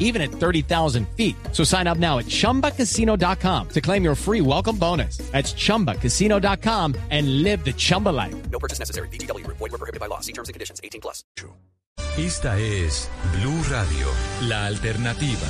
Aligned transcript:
even 0.00 0.20
at 0.20 0.32
30,000 0.32 1.06
feet. 1.16 1.36
So 1.52 1.62
sign 1.62 1.86
up 1.86 1.98
now 1.98 2.18
at 2.18 2.26
chumbacasino.com 2.26 3.68
to 3.68 3.80
claim 3.80 4.02
your 4.02 4.16
free 4.16 4.40
welcome 4.40 4.76
bonus. 4.76 5.18
That's 5.30 5.54
chumbacasino.com 5.54 6.96
and 7.10 7.44
live 7.44 7.64
the 7.64 7.72
Chumba 7.72 8.08
life. 8.08 8.34
No 8.50 8.58
purchase 8.58 8.80
necessary. 8.80 9.08
BGW. 9.08 9.46
Void 9.46 9.60
were 9.60 9.78
prohibited 9.78 10.00
by 10.00 10.06
law. 10.06 10.18
See 10.18 10.32
terms 10.32 10.48
and 10.48 10.54
conditions. 10.54 10.80
18 10.82 11.00
plus. 11.00 11.22
Esta 12.18 12.58
es 12.58 13.08
Blue 13.38 13.62
Radio, 13.70 14.06
la 14.48 14.66
alternativa. 14.66 15.46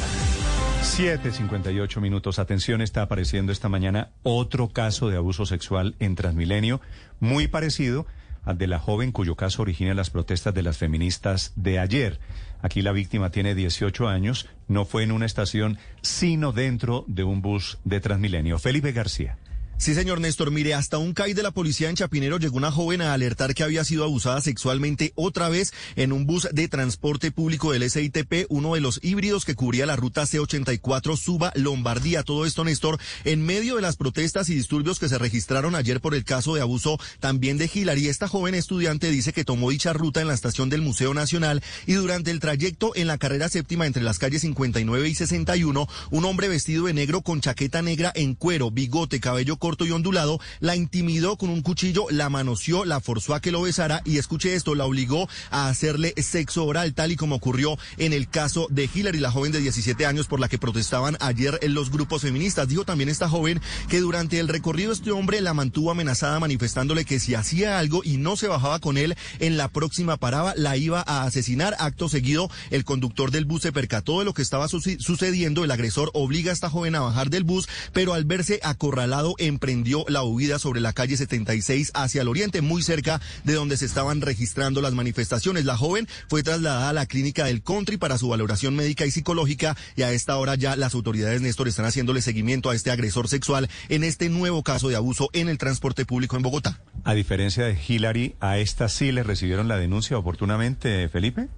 7.58 0.82 2.00
minutos. 2.00 2.38
Atención, 2.38 2.80
está 2.80 3.02
apareciendo 3.02 3.52
esta 3.52 3.68
mañana 3.68 4.10
otro 4.22 4.68
caso 4.68 5.08
de 5.08 5.16
abuso 5.16 5.46
sexual 5.46 5.94
en 6.00 6.14
Transmilenio, 6.14 6.80
muy 7.18 7.48
parecido 7.48 8.00
al 8.00 8.06
de 8.44 8.66
la 8.66 8.78
joven 8.78 9.12
cuyo 9.12 9.36
caso 9.36 9.62
origina 9.62 9.94
las 9.94 10.10
protestas 10.10 10.54
de 10.54 10.62
las 10.62 10.78
feministas 10.78 11.52
de 11.56 11.78
ayer. 11.78 12.18
Aquí 12.62 12.82
la 12.82 12.92
víctima 12.92 13.30
tiene 13.30 13.54
18 13.54 14.08
años, 14.08 14.48
no 14.68 14.84
fue 14.84 15.02
en 15.02 15.12
una 15.12 15.26
estación, 15.26 15.78
sino 16.02 16.52
dentro 16.52 17.04
de 17.06 17.24
un 17.24 17.42
bus 17.42 17.78
de 17.84 18.00
Transmilenio. 18.00 18.58
Felipe 18.58 18.92
García. 18.92 19.38
Sí, 19.80 19.94
señor 19.94 20.20
Néstor. 20.20 20.50
Mire, 20.50 20.74
hasta 20.74 20.98
un 20.98 21.14
CAI 21.14 21.32
de 21.32 21.42
la 21.42 21.52
policía 21.52 21.88
en 21.88 21.96
Chapinero 21.96 22.36
llegó 22.36 22.58
una 22.58 22.70
joven 22.70 23.00
a 23.00 23.14
alertar 23.14 23.54
que 23.54 23.62
había 23.62 23.82
sido 23.82 24.04
abusada 24.04 24.42
sexualmente 24.42 25.14
otra 25.14 25.48
vez 25.48 25.72
en 25.96 26.12
un 26.12 26.26
bus 26.26 26.46
de 26.52 26.68
transporte 26.68 27.32
público 27.32 27.72
del 27.72 27.90
SITP, 27.90 28.44
uno 28.50 28.74
de 28.74 28.82
los 28.82 29.00
híbridos 29.02 29.46
que 29.46 29.54
cubría 29.54 29.86
la 29.86 29.96
ruta 29.96 30.24
C84 30.24 31.16
Suba 31.16 31.50
Lombardía. 31.54 32.24
Todo 32.24 32.44
esto, 32.44 32.62
Néstor, 32.62 32.98
en 33.24 33.40
medio 33.40 33.76
de 33.76 33.80
las 33.80 33.96
protestas 33.96 34.50
y 34.50 34.54
disturbios 34.54 34.98
que 34.98 35.08
se 35.08 35.16
registraron 35.16 35.74
ayer 35.74 36.02
por 36.02 36.14
el 36.14 36.24
caso 36.24 36.54
de 36.54 36.60
abuso 36.60 36.98
también 37.18 37.56
de 37.56 37.70
Hillary. 37.72 38.08
Esta 38.08 38.28
joven 38.28 38.54
estudiante 38.54 39.10
dice 39.10 39.32
que 39.32 39.46
tomó 39.46 39.70
dicha 39.70 39.94
ruta 39.94 40.20
en 40.20 40.28
la 40.28 40.34
estación 40.34 40.68
del 40.68 40.82
Museo 40.82 41.14
Nacional 41.14 41.62
y 41.86 41.94
durante 41.94 42.30
el 42.30 42.40
trayecto 42.40 42.92
en 42.96 43.06
la 43.06 43.16
carrera 43.16 43.48
séptima 43.48 43.86
entre 43.86 44.02
las 44.02 44.18
calles 44.18 44.42
59 44.42 45.08
y 45.08 45.14
61, 45.14 45.88
un 46.10 46.24
hombre 46.26 46.48
vestido 46.48 46.84
de 46.84 46.92
negro 46.92 47.22
con 47.22 47.40
chaqueta 47.40 47.80
negra 47.80 48.12
en 48.14 48.34
cuero, 48.34 48.70
bigote, 48.70 49.20
cabello 49.20 49.56
corto, 49.56 49.69
y 49.78 49.90
ondulado, 49.90 50.40
la 50.60 50.76
intimidó 50.76 51.36
con 51.36 51.50
un 51.50 51.62
cuchillo, 51.62 52.06
la 52.10 52.28
manoseó, 52.28 52.84
la 52.84 53.00
forzó 53.00 53.34
a 53.34 53.40
que 53.40 53.52
lo 53.52 53.62
besara 53.62 54.02
y 54.04 54.18
escuche 54.18 54.54
esto, 54.54 54.74
la 54.74 54.84
obligó 54.84 55.28
a 55.50 55.68
hacerle 55.68 56.14
sexo 56.16 56.64
oral, 56.64 56.94
tal 56.94 57.12
y 57.12 57.16
como 57.16 57.36
ocurrió 57.36 57.78
en 57.96 58.12
el 58.12 58.28
caso 58.28 58.66
de 58.70 58.88
Hillary, 58.92 59.20
la 59.20 59.30
joven 59.30 59.52
de 59.52 59.60
17 59.60 60.06
años 60.06 60.26
por 60.26 60.40
la 60.40 60.48
que 60.48 60.58
protestaban 60.58 61.16
ayer 61.20 61.58
en 61.62 61.74
los 61.74 61.90
grupos 61.90 62.22
feministas. 62.22 62.68
Dijo 62.68 62.84
también 62.84 63.08
esta 63.08 63.28
joven 63.28 63.60
que 63.88 64.00
durante 64.00 64.38
el 64.38 64.48
recorrido 64.48 64.92
este 64.92 65.12
hombre 65.12 65.40
la 65.40 65.54
mantuvo 65.54 65.90
amenazada 65.90 66.40
manifestándole 66.40 67.04
que 67.04 67.20
si 67.20 67.34
hacía 67.34 67.78
algo 67.78 68.02
y 68.04 68.16
no 68.16 68.36
se 68.36 68.48
bajaba 68.48 68.80
con 68.80 68.98
él 68.98 69.16
en 69.38 69.56
la 69.56 69.68
próxima 69.68 70.16
parada 70.16 70.54
la 70.56 70.76
iba 70.76 71.04
a 71.06 71.24
asesinar. 71.24 71.76
Acto 71.78 72.08
seguido, 72.08 72.50
el 72.70 72.84
conductor 72.84 73.30
del 73.30 73.44
bus 73.44 73.62
se 73.62 73.72
percató 73.72 74.18
de 74.18 74.24
lo 74.24 74.34
que 74.34 74.42
estaba 74.42 74.68
sucediendo. 74.68 75.64
El 75.64 75.70
agresor 75.70 76.10
obliga 76.14 76.50
a 76.50 76.54
esta 76.54 76.70
joven 76.70 76.94
a 76.94 77.00
bajar 77.00 77.30
del 77.30 77.44
bus, 77.44 77.68
pero 77.92 78.14
al 78.14 78.24
verse 78.24 78.60
acorralado 78.62 79.34
en 79.38 79.58
emprendió 79.60 80.06
la 80.08 80.22
huida 80.22 80.58
sobre 80.58 80.80
la 80.80 80.94
calle 80.94 81.18
76 81.18 81.90
hacia 81.92 82.22
el 82.22 82.28
oriente, 82.28 82.62
muy 82.62 82.82
cerca 82.82 83.20
de 83.44 83.52
donde 83.52 83.76
se 83.76 83.84
estaban 83.84 84.22
registrando 84.22 84.80
las 84.80 84.94
manifestaciones. 84.94 85.66
La 85.66 85.76
joven 85.76 86.08
fue 86.28 86.42
trasladada 86.42 86.88
a 86.88 86.92
la 86.94 87.04
clínica 87.04 87.44
del 87.44 87.62
country 87.62 87.98
para 87.98 88.16
su 88.16 88.30
valoración 88.30 88.74
médica 88.74 89.04
y 89.04 89.10
psicológica 89.10 89.76
y 89.96 90.02
a 90.02 90.12
esta 90.12 90.38
hora 90.38 90.54
ya 90.54 90.76
las 90.76 90.94
autoridades, 90.94 91.42
Néstor, 91.42 91.68
están 91.68 91.84
haciéndole 91.84 92.22
seguimiento 92.22 92.70
a 92.70 92.74
este 92.74 92.90
agresor 92.90 93.28
sexual 93.28 93.68
en 93.90 94.02
este 94.02 94.30
nuevo 94.30 94.62
caso 94.62 94.88
de 94.88 94.96
abuso 94.96 95.28
en 95.34 95.50
el 95.50 95.58
transporte 95.58 96.06
público 96.06 96.36
en 96.36 96.42
Bogotá. 96.42 96.80
A 97.04 97.12
diferencia 97.12 97.66
de 97.66 97.78
Hillary, 97.86 98.36
¿a 98.40 98.56
esta 98.56 98.88
sí 98.88 99.12
le 99.12 99.24
recibieron 99.24 99.68
la 99.68 99.76
denuncia 99.76 100.16
oportunamente, 100.16 101.06
Felipe? 101.10 101.48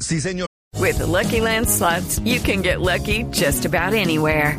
Sí, 0.00 0.20
señor. 0.20 0.48
With 0.80 0.98
the 0.98 1.06
Lucky 1.06 1.40
Land 1.40 1.68
slots, 1.68 2.18
you 2.24 2.40
can 2.40 2.62
get 2.62 2.80
lucky 2.80 3.22
just 3.30 3.64
about 3.64 3.94
anywhere. 3.94 4.58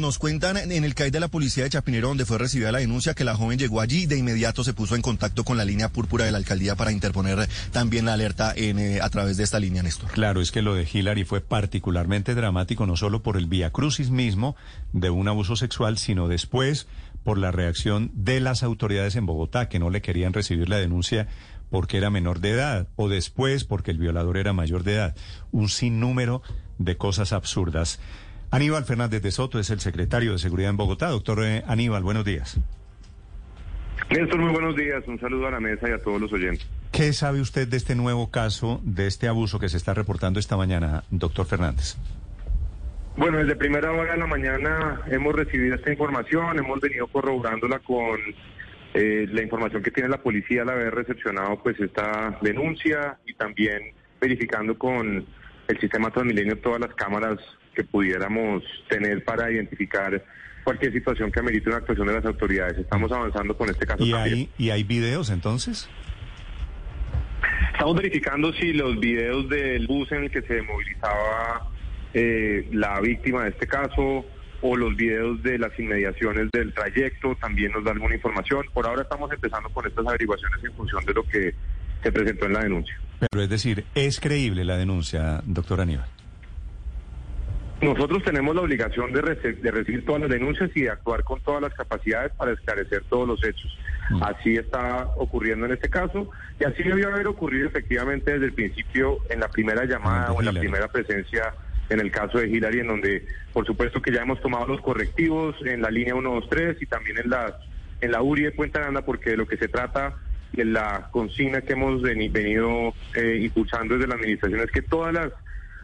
Nos 0.00 0.18
cuentan 0.18 0.58
en 0.58 0.84
el 0.84 0.94
CAI 0.94 1.10
de 1.10 1.20
la 1.20 1.28
policía 1.28 1.64
de 1.64 1.70
Chapinero, 1.70 2.08
donde 2.08 2.26
fue 2.26 2.36
recibida 2.36 2.70
la 2.70 2.80
denuncia, 2.80 3.14
que 3.14 3.24
la 3.24 3.34
joven 3.34 3.58
llegó 3.58 3.80
allí 3.80 4.02
y 4.02 4.06
de 4.06 4.18
inmediato 4.18 4.62
se 4.62 4.74
puso 4.74 4.94
en 4.94 5.00
contacto 5.00 5.42
con 5.42 5.56
la 5.56 5.64
línea 5.64 5.88
púrpura 5.88 6.26
de 6.26 6.32
la 6.32 6.38
alcaldía 6.38 6.74
para 6.74 6.92
interponer 6.92 7.48
también 7.72 8.04
la 8.04 8.12
alerta 8.12 8.52
en, 8.54 8.78
eh, 8.78 9.00
a 9.00 9.08
través 9.08 9.38
de 9.38 9.44
esta 9.44 9.58
línea, 9.58 9.82
Néstor. 9.82 10.10
Claro, 10.10 10.42
es 10.42 10.52
que 10.52 10.60
lo 10.60 10.74
de 10.74 10.86
Hillary 10.90 11.24
fue 11.24 11.40
particularmente 11.40 12.34
dramático, 12.34 12.86
no 12.86 12.96
solo 12.96 13.22
por 13.22 13.38
el 13.38 13.46
vía 13.46 13.70
crucis 13.70 14.10
mismo 14.10 14.54
de 14.92 15.08
un 15.08 15.28
abuso 15.28 15.56
sexual, 15.56 15.96
sino 15.96 16.28
después 16.28 16.86
por 17.24 17.38
la 17.38 17.50
reacción 17.50 18.10
de 18.14 18.40
las 18.40 18.62
autoridades 18.62 19.16
en 19.16 19.24
Bogotá, 19.24 19.70
que 19.70 19.78
no 19.78 19.88
le 19.88 20.02
querían 20.02 20.34
recibir 20.34 20.68
la 20.68 20.76
denuncia 20.76 21.26
porque 21.70 21.96
era 21.96 22.10
menor 22.10 22.40
de 22.40 22.50
edad, 22.50 22.86
o 22.96 23.08
después 23.08 23.64
porque 23.64 23.92
el 23.92 23.98
violador 23.98 24.36
era 24.36 24.52
mayor 24.52 24.84
de 24.84 24.94
edad. 24.94 25.16
Un 25.52 25.70
sinnúmero 25.70 26.42
de 26.78 26.98
cosas 26.98 27.32
absurdas. 27.32 27.98
Aníbal 28.56 28.84
Fernández 28.84 29.20
de 29.20 29.30
Soto 29.32 29.58
es 29.58 29.68
el 29.68 29.80
secretario 29.80 30.32
de 30.32 30.38
Seguridad 30.38 30.70
en 30.70 30.78
Bogotá. 30.78 31.08
Doctor 31.08 31.44
eh, 31.44 31.62
Aníbal, 31.66 32.02
buenos 32.02 32.24
días. 32.24 32.58
Néstor, 34.08 34.38
muy 34.38 34.50
buenos 34.50 34.74
días. 34.74 35.06
Un 35.06 35.20
saludo 35.20 35.48
a 35.48 35.50
la 35.50 35.60
mesa 35.60 35.90
y 35.90 35.92
a 35.92 35.98
todos 35.98 36.22
los 36.22 36.32
oyentes. 36.32 36.66
¿Qué 36.90 37.12
sabe 37.12 37.42
usted 37.42 37.68
de 37.68 37.76
este 37.76 37.94
nuevo 37.94 38.30
caso, 38.30 38.80
de 38.82 39.08
este 39.08 39.28
abuso 39.28 39.58
que 39.58 39.68
se 39.68 39.76
está 39.76 39.92
reportando 39.92 40.40
esta 40.40 40.56
mañana, 40.56 41.04
doctor 41.10 41.44
Fernández? 41.44 41.98
Bueno, 43.18 43.36
desde 43.36 43.56
primera 43.56 43.92
hora 43.92 44.12
de 44.12 44.18
la 44.20 44.26
mañana 44.26 45.02
hemos 45.10 45.34
recibido 45.34 45.74
esta 45.74 45.90
información, 45.90 46.58
hemos 46.58 46.80
venido 46.80 47.08
corroborándola 47.08 47.80
con 47.80 48.18
eh, 48.94 49.26
la 49.30 49.42
información 49.42 49.82
que 49.82 49.90
tiene 49.90 50.08
la 50.08 50.22
policía 50.22 50.62
al 50.62 50.70
haber 50.70 50.94
recepcionado 50.94 51.62
pues 51.62 51.78
esta 51.78 52.38
denuncia 52.40 53.18
y 53.26 53.34
también 53.34 53.92
verificando 54.18 54.78
con 54.78 55.26
el 55.68 55.78
sistema 55.78 56.10
Transmilenio 56.10 56.58
todas 56.58 56.80
las 56.80 56.94
cámaras 56.94 57.38
que 57.76 57.84
pudiéramos 57.84 58.64
tener 58.88 59.22
para 59.24 59.52
identificar 59.52 60.24
cualquier 60.64 60.92
situación 60.92 61.30
que 61.30 61.38
amerite 61.38 61.68
una 61.68 61.78
actuación 61.78 62.08
de 62.08 62.14
las 62.14 62.24
autoridades. 62.24 62.78
Estamos 62.78 63.12
avanzando 63.12 63.56
con 63.56 63.68
este 63.68 63.86
caso. 63.86 64.04
¿Y 64.04 64.10
también. 64.10 64.34
hay, 64.34 64.50
¿Y 64.58 64.70
hay 64.70 64.82
videos 64.82 65.30
entonces? 65.30 65.88
Estamos 67.72 67.94
verificando 67.94 68.52
si 68.54 68.72
los 68.72 68.98
videos 68.98 69.48
del 69.48 69.86
bus 69.86 70.10
en 70.10 70.24
el 70.24 70.30
que 70.30 70.42
se 70.42 70.62
movilizaba 70.62 71.70
eh, 72.14 72.66
la 72.72 72.98
víctima 73.00 73.44
de 73.44 73.50
este 73.50 73.66
caso 73.66 74.24
o 74.62 74.76
los 74.76 74.96
videos 74.96 75.42
de 75.42 75.58
las 75.58 75.78
inmediaciones 75.78 76.50
del 76.50 76.72
trayecto 76.72 77.36
también 77.36 77.72
nos 77.72 77.84
da 77.84 77.92
alguna 77.92 78.14
información. 78.14 78.64
Por 78.72 78.86
ahora 78.86 79.02
estamos 79.02 79.30
empezando 79.30 79.68
con 79.68 79.86
estas 79.86 80.06
averiguaciones 80.06 80.64
en 80.64 80.72
función 80.72 81.04
de 81.04 81.12
lo 81.12 81.22
que 81.24 81.54
se 82.02 82.10
presentó 82.10 82.46
en 82.46 82.52
la 82.54 82.62
denuncia. 82.62 82.98
Pero 83.30 83.42
es 83.42 83.50
decir, 83.50 83.84
¿es 83.94 84.18
creíble 84.18 84.64
la 84.64 84.78
denuncia, 84.78 85.42
doctor 85.44 85.82
Aníbal? 85.82 86.08
Nosotros 87.94 88.22
tenemos 88.24 88.54
la 88.54 88.62
obligación 88.62 89.12
de, 89.12 89.22
recibir 89.22 90.04
todas 90.04 90.22
las 90.22 90.30
denuncias 90.30 90.70
y 90.74 90.82
de 90.82 90.90
actuar 90.90 91.22
con 91.24 91.40
todas 91.40 91.62
las 91.62 91.72
capacidades 91.74 92.32
para 92.32 92.52
esclarecer 92.52 93.04
todos 93.08 93.26
los 93.28 93.42
hechos. 93.44 93.76
Así 94.22 94.54
está 94.56 95.08
ocurriendo 95.16 95.66
en 95.66 95.72
este 95.72 95.88
caso. 95.88 96.30
Y 96.60 96.64
así 96.64 96.82
debió 96.82 97.08
haber 97.08 97.26
ocurrido 97.26 97.66
efectivamente 97.68 98.32
desde 98.32 98.46
el 98.46 98.52
principio 98.52 99.18
en 99.30 99.40
la 99.40 99.48
primera 99.48 99.84
llamada 99.84 100.26
Ah, 100.28 100.32
o 100.32 100.40
en 100.40 100.46
la 100.46 100.52
primera 100.60 100.88
presencia 100.88 101.54
en 101.88 102.00
el 102.00 102.10
caso 102.10 102.38
de 102.38 102.48
Hillary, 102.48 102.80
en 102.80 102.88
donde 102.88 103.26
por 103.52 103.64
supuesto 103.66 104.02
que 104.02 104.10
ya 104.12 104.22
hemos 104.22 104.40
tomado 104.40 104.66
los 104.66 104.80
correctivos 104.80 105.54
en 105.64 105.80
la 105.82 105.90
línea 105.90 106.14
123 106.14 106.82
y 106.82 106.86
también 106.86 107.18
en 107.18 107.30
la, 107.30 107.56
en 108.00 108.10
la 108.10 108.22
URI 108.22 108.44
de 108.44 108.50
Puente 108.52 108.78
Aranda, 108.78 109.02
porque 109.02 109.30
de 109.30 109.36
lo 109.36 109.46
que 109.46 109.56
se 109.56 109.68
trata 109.68 110.14
y 110.52 110.60
en 110.62 110.72
la 110.72 111.08
consigna 111.12 111.60
que 111.60 111.74
hemos 111.74 112.02
veni- 112.02 112.28
venido 112.30 112.92
eh, 113.14 113.38
impulsando 113.42 113.94
desde 113.94 114.08
la 114.08 114.14
administración 114.16 114.60
es 114.60 114.70
que 114.70 114.82
todas 114.82 115.12
las 115.14 115.32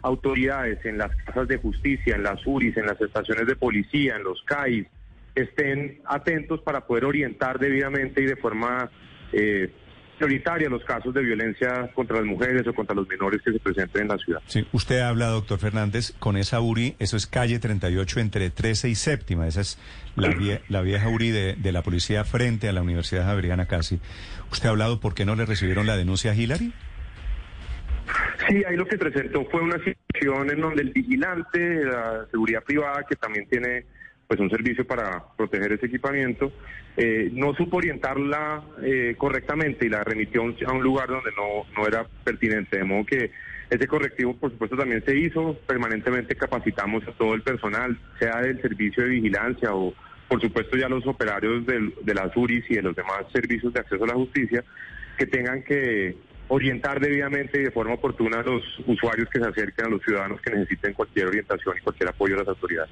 autoridades 0.03 0.85
en 0.85 0.99
las 0.99 1.15
casas 1.25 1.49
de 1.49 1.57
justicia, 1.59 2.15
en 2.17 2.23
las 2.23 2.45
URIs, 2.47 2.77
en 2.77 2.87
las 2.87 3.01
estaciones 3.01 3.47
de 3.47 3.57
policía, 3.57 4.17
en 4.17 4.25
los 4.25 4.43
CAIs, 4.45 4.87
estén 5.35 6.01
atentos 6.07 6.61
para 6.63 6.87
poder 6.87 7.05
orientar 7.05 7.59
debidamente 7.59 8.21
y 8.23 8.27
de 8.27 8.37
forma 8.37 8.91
eh, 9.33 9.71
prioritaria 10.19 10.69
los 10.69 10.85
casos 10.85 11.13
de 11.15 11.23
violencia 11.23 11.91
contra 11.95 12.19
las 12.19 12.27
mujeres 12.27 12.67
o 12.69 12.75
contra 12.75 12.95
los 12.95 13.09
menores 13.09 13.41
que 13.43 13.51
se 13.53 13.59
presenten 13.59 14.03
en 14.03 14.09
la 14.09 14.19
ciudad. 14.19 14.41
Sí, 14.47 14.65
usted 14.73 15.01
habla, 15.01 15.29
doctor 15.29 15.59
Fernández, 15.59 16.13
con 16.19 16.37
esa 16.37 16.61
URI, 16.61 16.95
eso 16.99 17.17
es 17.17 17.27
calle 17.27 17.59
38 17.59 18.21
entre 18.21 18.51
13 18.51 18.89
y 18.91 18.95
séptima, 18.95 19.49
esa 19.49 19.63
es 19.63 19.79
la, 20.15 20.29
vie- 20.29 20.61
la 20.69 20.83
vieja 20.83 21.09
URI 21.09 21.31
de, 21.31 21.55
de 21.55 21.73
la 21.73 21.83
policía 21.83 22.25
frente 22.25 22.69
a 22.69 22.73
la 22.73 22.83
Universidad 22.83 23.25
Javeriana 23.25 23.67
casi. 23.67 24.01
¿Usted 24.53 24.69
ha 24.69 24.71
hablado 24.73 25.01
por 25.01 25.15
qué 25.15 25.25
no 25.25 25.35
le 25.35 25.47
recibieron 25.47 25.87
la 25.87 25.97
denuncia 25.97 26.33
a 26.33 26.35
Hillary? 26.35 26.73
Sí, 28.53 28.63
ahí 28.69 28.77
lo 28.77 28.85
que 28.87 28.99
presentó 28.99 29.47
fue 29.47 29.63
una 29.63 29.79
situación 29.79 30.51
en 30.51 30.61
donde 30.61 30.83
el 30.83 30.91
vigilante 30.91 31.59
de 31.59 31.87
la 31.87 32.27
seguridad 32.31 32.63
privada, 32.63 33.03
que 33.09 33.17
también 33.17 33.49
tiene 33.49 33.87
pues 34.29 34.39
un 34.41 34.51
servicio 34.51 34.87
para 34.87 35.25
proteger 35.39 35.73
ese 35.73 35.87
equipamiento, 35.87 36.53
eh, 36.99 37.31
no 37.33 37.55
supo 37.55 37.79
orientarla 37.79 38.63
eh, 38.83 39.15
correctamente 39.17 39.87
y 39.87 39.89
la 39.89 40.05
remitió 40.05 40.43
a 40.43 40.73
un, 40.73 40.83
lugar 40.83 41.09
donde 41.09 41.31
no, 41.35 41.65
no 41.75 41.89
era 41.89 42.07
pertinente. 42.25 42.77
De 42.77 42.85
modo 42.85 43.07
que 43.07 43.31
ese 43.71 43.87
correctivo, 43.87 44.37
por 44.37 44.51
supuesto, 44.51 44.77
también 44.77 45.03
se 45.03 45.17
hizo. 45.17 45.57
Permanentemente 45.67 46.37
capacitamos 46.37 47.09
a 47.09 47.13
todo 47.13 47.33
el 47.33 47.41
personal, 47.41 47.99
sea 48.19 48.43
del 48.43 48.61
servicio 48.61 49.05
de 49.05 49.09
vigilancia 49.09 49.75
o, 49.75 49.95
por 50.29 50.43
supuesto, 50.43 50.77
ya 50.77 50.91
los 50.91 51.07
operarios 51.07 51.65
del- 51.65 51.95
de 52.03 52.15
las 52.15 52.37
URIs 52.37 52.71
y 52.71 52.75
de 52.75 52.83
los 52.83 52.95
demás 52.95 53.25
servicios 53.33 53.73
de 53.73 53.81
acceso 53.81 54.05
a 54.05 54.09
la 54.09 54.15
justicia, 54.15 54.63
que 55.17 55.25
tengan 55.25 55.63
que 55.63 56.17
orientar 56.53 57.01
debidamente 57.01 57.59
y 57.59 57.65
de 57.65 57.71
forma 57.71 57.95
oportuna 57.95 58.41
a 58.41 58.43
los 58.43 58.63
usuarios 58.87 59.27
que 59.31 59.41
se 59.41 59.47
acerquen 59.47 59.87
a 59.87 59.89
los 59.89 60.03
ciudadanos 60.03 60.39
que 60.43 60.51
necesiten 60.51 60.93
cualquier 60.93 61.29
orientación 61.29 61.75
y 61.79 61.81
cualquier 61.81 62.11
apoyo 62.11 62.35
de 62.35 62.41
las 62.41 62.49
autoridades. 62.49 62.91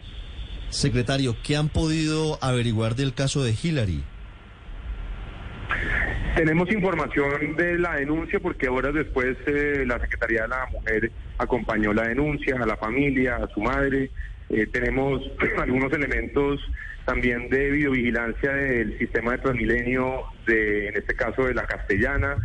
Secretario, 0.71 1.37
¿qué 1.45 1.57
han 1.57 1.69
podido 1.69 2.39
averiguar 2.43 2.95
del 2.95 3.13
caso 3.13 3.45
de 3.45 3.55
Hillary? 3.63 4.03
Tenemos 6.37 6.73
información 6.73 7.55
de 7.57 7.79
la 7.79 7.97
denuncia 7.97 8.41
porque 8.41 8.69
horas 8.69 8.95
después 8.95 9.37
eh, 9.47 9.85
la 9.87 10.01
Secretaría 10.01 10.43
de 10.43 10.49
la 10.49 10.67
Mujer 10.73 11.13
acompañó 11.37 11.93
la 11.93 12.09
denuncia 12.09 12.57
a 12.63 12.67
la 12.67 12.79
familia, 12.79 13.37
a 13.37 13.49
su 13.49 13.61
madre. 13.61 14.11
Eh, 14.49 14.67
tenemos 14.73 15.21
algunos 15.61 15.93
elementos 15.93 16.61
también 17.05 17.51
de 17.51 17.73
videovigilancia 17.73 18.53
del 18.55 18.97
sistema 18.99 19.33
de 19.33 19.39
Transmilenio, 19.39 20.23
de, 20.47 20.89
en 20.89 20.97
este 20.97 21.15
caso 21.15 21.45
de 21.45 21.53
la 21.53 21.67
castellana. 21.67 22.37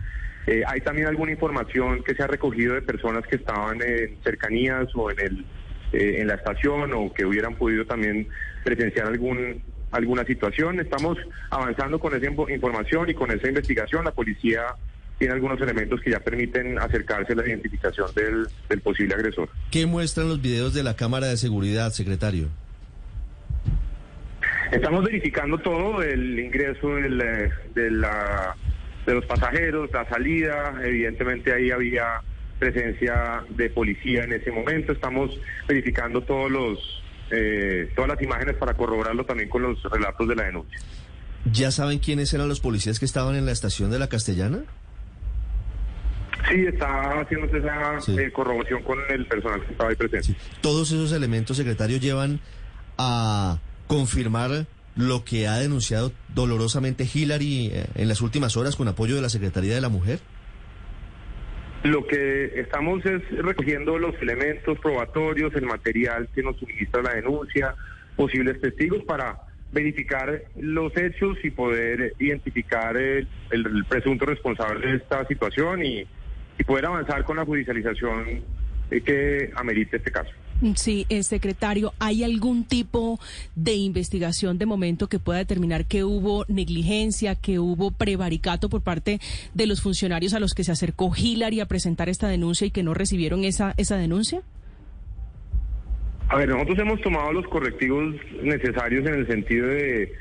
Eh, 0.48 0.64
hay 0.68 0.82
también 0.82 1.08
alguna 1.08 1.32
información 1.32 2.04
que 2.04 2.14
se 2.14 2.24
ha 2.24 2.28
recogido 2.28 2.76
de 2.76 2.82
personas 2.82 3.24
que 3.28 3.38
estaban 3.38 3.82
en 3.82 4.18
cercanías 4.24 4.88
o 4.96 5.10
en 5.12 5.20
el 5.20 5.46
eh, 5.94 6.22
en 6.22 6.28
la 6.28 6.36
estación 6.36 6.92
o 6.94 7.14
que 7.14 7.26
hubieran 7.26 7.56
podido 7.56 7.86
también 7.86 8.28
presenciar 8.64 9.08
algún 9.08 9.62
alguna 9.92 10.24
situación. 10.26 10.80
Estamos 10.80 11.18
avanzando 11.50 12.00
con 12.00 12.14
esa 12.16 12.26
info- 12.30 12.50
información 12.50 13.10
y 13.10 13.14
con 13.14 13.32
esa 13.32 13.48
investigación. 13.48 14.04
La 14.04 14.12
policía 14.12 14.62
tiene 15.18 15.34
algunos 15.34 15.62
elementos 15.62 16.02
que 16.02 16.12
ya 16.12 16.20
permiten 16.20 16.78
acercarse 16.78 17.32
a 17.32 17.36
la 17.38 17.48
identificación 17.48 18.08
del, 18.14 18.46
del 18.68 18.82
posible 18.82 19.16
agresor. 19.16 19.48
¿Qué 19.72 19.86
muestran 19.86 20.28
los 20.28 20.42
videos 20.42 20.74
de 20.74 20.84
la 20.84 20.96
cámara 20.98 21.28
de 21.28 21.38
seguridad, 21.38 21.92
secretario? 21.92 22.50
Estamos 24.72 25.06
verificando 25.06 25.58
todo, 25.60 26.02
el 26.02 26.38
ingreso 26.40 26.96
del, 26.96 27.22
eh, 27.22 27.50
de, 27.76 27.92
la, 27.92 28.56
de 29.06 29.14
los 29.14 29.26
pasajeros, 29.26 29.90
la 29.94 30.08
salida, 30.10 30.74
evidentemente 30.84 31.54
ahí 31.54 31.72
había 31.72 32.22
presencia 32.60 33.44
de 33.50 33.70
policía 33.70 34.24
en 34.24 34.34
ese 34.34 34.52
momento, 34.52 34.92
estamos 34.94 35.38
verificando 35.68 36.22
todos 36.22 36.50
los, 36.50 37.04
eh, 37.32 37.92
todas 37.96 38.10
las 38.12 38.22
imágenes 38.22 38.56
para 38.56 38.74
corroborarlo 38.74 39.26
también 39.26 39.50
con 39.50 39.62
los 39.62 39.82
relatos 39.84 40.28
de 40.28 40.36
la 40.36 40.44
denuncia. 40.46 40.80
¿Ya 41.52 41.70
saben 41.72 42.00
quiénes 42.00 42.34
eran 42.34 42.48
los 42.50 42.60
policías 42.60 42.98
que 42.98 43.06
estaban 43.06 43.36
en 43.36 43.46
la 43.46 43.52
estación 43.52 43.92
de 43.92 44.00
la 44.00 44.08
Castellana? 44.08 44.64
Sí, 46.50 46.66
está 46.68 47.22
haciéndose 47.22 47.58
esa 47.58 48.00
Sí. 48.02 48.16
eh, 48.20 48.32
corroboración 48.32 48.84
con 48.84 49.00
el 49.10 49.26
personal 49.26 49.62
que 49.66 49.72
estaba 49.72 49.90
ahí 49.90 49.96
presente. 49.96 50.36
Todos 50.62 50.92
esos 50.92 51.12
elementos, 51.12 51.58
secretario, 51.58 51.98
llevan 51.98 52.40
a 52.98 53.60
confirmar 53.88 54.66
lo 54.96 55.24
que 55.26 55.48
ha 55.48 55.58
denunciado 55.58 56.12
dolorosamente 56.34 57.06
Hillary 57.12 57.68
eh, 57.74 57.86
en 57.96 58.08
las 58.08 58.22
últimas 58.22 58.56
horas 58.58 58.76
con 58.76 58.88
apoyo 58.88 59.16
de 59.16 59.22
la 59.22 59.30
Secretaría 59.30 59.76
de 59.76 59.82
la 59.82 59.90
Mujer. 59.90 60.20
Lo 61.84 62.08
que 62.08 62.60
estamos 62.60 63.06
es 63.06 63.22
recogiendo 63.44 64.00
los 64.00 64.16
elementos 64.22 64.80
probatorios, 64.80 65.54
el 65.56 65.66
material 65.66 66.28
que 66.34 66.42
nos 66.42 66.58
suministra 66.58 67.04
la 67.04 67.14
denuncia, 67.14 67.76
posibles 68.16 68.60
testigos 68.60 69.04
para 69.04 69.38
verificar 69.72 70.42
los 70.56 70.96
hechos 70.98 71.38
y 71.44 71.52
poder 71.52 72.14
identificar 72.18 72.96
el, 72.98 73.28
el- 73.52 73.86
presunto 73.88 74.26
responsable 74.26 74.88
de 74.88 74.96
esta 74.98 75.28
situación 75.28 75.86
y, 75.86 76.08
y 76.58 76.64
poder 76.64 76.86
avanzar 76.86 77.24
con 77.26 77.38
la 77.38 77.46
judicialización 77.46 78.42
eh, 78.90 79.02
que 79.02 79.52
amerite 79.56 79.98
este 79.98 80.12
caso. 80.12 80.32
Sí, 80.76 81.06
eh, 81.10 81.24
secretario, 81.24 81.94
¿hay 82.00 82.24
algún 82.24 82.64
tipo 82.66 83.20
de 83.56 83.74
investigación 83.74 84.58
de 84.58 84.66
momento 84.66 85.08
que 85.08 85.20
pueda 85.20 85.40
determinar 85.40 85.86
que 85.86 86.06
hubo 86.06 86.46
negligencia, 86.48 87.36
que 87.36 87.60
hubo 87.60 87.92
prevaricato 87.92 88.70
por 88.70 88.82
parte 88.82 89.20
de 89.54 89.68
los 89.68 89.82
funcionarios 89.82 90.34
a 90.34 90.40
los 90.40 90.54
que 90.54 90.64
se 90.64 90.72
acercó 90.72 91.12
Hillary 91.16 91.60
a 91.60 91.66
presentar 91.66 92.08
esta 92.08 92.30
denuncia 92.30 92.68
y 92.68 92.72
que 92.72 92.84
no 92.84 92.94
recibieron 92.94 93.44
esa, 93.44 93.74
esa 93.76 93.98
denuncia? 93.98 94.42
A 96.30 96.38
ver, 96.38 96.50
nosotros 96.50 96.80
hemos 96.80 97.02
tomado 97.02 97.34
los 97.34 97.48
correctivos 97.48 98.16
necesarios 98.42 99.06
en 99.06 99.14
el 99.14 99.28
sentido 99.28 99.68
de 99.68 100.14